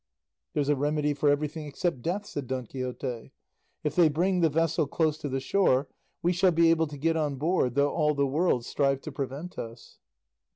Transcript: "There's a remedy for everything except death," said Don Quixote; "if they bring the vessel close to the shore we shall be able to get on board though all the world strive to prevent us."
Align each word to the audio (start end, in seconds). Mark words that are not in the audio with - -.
"There's 0.55 0.69
a 0.69 0.75
remedy 0.75 1.13
for 1.13 1.29
everything 1.29 1.67
except 1.67 2.01
death," 2.01 2.25
said 2.25 2.47
Don 2.47 2.65
Quixote; 2.65 3.31
"if 3.83 3.95
they 3.95 4.09
bring 4.09 4.39
the 4.39 4.49
vessel 4.49 4.87
close 4.87 5.15
to 5.19 5.29
the 5.29 5.39
shore 5.39 5.89
we 6.23 6.33
shall 6.33 6.49
be 6.49 6.71
able 6.71 6.87
to 6.87 6.97
get 6.97 7.15
on 7.15 7.35
board 7.35 7.75
though 7.75 7.93
all 7.93 8.15
the 8.15 8.25
world 8.25 8.65
strive 8.65 9.01
to 9.01 9.11
prevent 9.11 9.59
us." 9.59 9.99